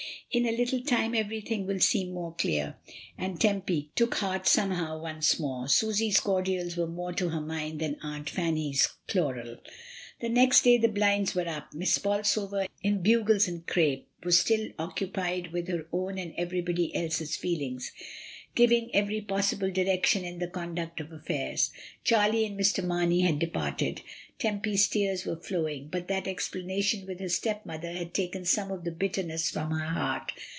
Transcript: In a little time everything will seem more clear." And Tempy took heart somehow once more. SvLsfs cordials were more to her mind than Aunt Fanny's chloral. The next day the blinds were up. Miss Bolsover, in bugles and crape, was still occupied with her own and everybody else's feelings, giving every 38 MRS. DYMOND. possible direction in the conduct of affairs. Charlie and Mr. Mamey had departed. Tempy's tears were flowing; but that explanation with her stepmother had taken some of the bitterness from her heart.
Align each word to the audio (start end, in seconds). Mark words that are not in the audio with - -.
In 0.33 0.45
a 0.45 0.51
little 0.53 0.79
time 0.81 1.13
everything 1.13 1.65
will 1.67 1.81
seem 1.81 2.13
more 2.13 2.33
clear." 2.33 2.77
And 3.17 3.37
Tempy 3.41 3.91
took 3.95 4.15
heart 4.15 4.47
somehow 4.47 5.01
once 5.01 5.37
more. 5.37 5.65
SvLsfs 5.65 6.21
cordials 6.23 6.77
were 6.77 6.87
more 6.87 7.11
to 7.11 7.27
her 7.27 7.41
mind 7.41 7.81
than 7.81 7.97
Aunt 8.01 8.29
Fanny's 8.29 8.87
chloral. 9.09 9.57
The 10.21 10.29
next 10.29 10.61
day 10.61 10.77
the 10.77 10.87
blinds 10.87 11.35
were 11.35 11.49
up. 11.49 11.73
Miss 11.73 11.97
Bolsover, 11.97 12.67
in 12.81 13.01
bugles 13.01 13.49
and 13.49 13.67
crape, 13.67 14.07
was 14.23 14.39
still 14.39 14.69
occupied 14.79 15.51
with 15.51 15.67
her 15.67 15.85
own 15.91 16.17
and 16.17 16.33
everybody 16.37 16.95
else's 16.95 17.35
feelings, 17.35 17.91
giving 18.55 18.83
every 18.93 19.19
38 19.19 19.19
MRS. 19.19 19.19
DYMOND. 19.19 19.27
possible 19.27 19.71
direction 19.71 20.25
in 20.25 20.39
the 20.39 20.47
conduct 20.47 20.99
of 21.01 21.11
affairs. 21.11 21.71
Charlie 22.05 22.45
and 22.45 22.57
Mr. 22.59 22.83
Mamey 22.83 23.21
had 23.21 23.39
departed. 23.39 24.01
Tempy's 24.39 24.87
tears 24.87 25.23
were 25.23 25.37
flowing; 25.39 25.87
but 25.89 26.07
that 26.09 26.27
explanation 26.27 27.05
with 27.05 27.19
her 27.19 27.29
stepmother 27.29 27.91
had 27.93 28.13
taken 28.13 28.43
some 28.43 28.71
of 28.71 28.83
the 28.83 28.91
bitterness 28.91 29.49
from 29.51 29.69
her 29.71 29.85
heart. 29.87 30.31